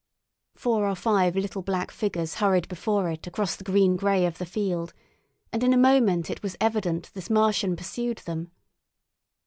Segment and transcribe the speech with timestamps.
[0.55, 4.47] Four or five little black figures hurried before it across the green grey of the
[4.47, 4.95] field,
[5.53, 8.49] and in a moment it was evident this Martian pursued them.